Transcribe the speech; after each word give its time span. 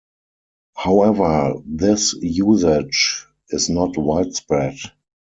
However, 0.75 1.61
this 1.63 2.13
usage 2.19 3.27
is 3.51 3.69
not 3.69 3.95
widespread. 3.99 4.79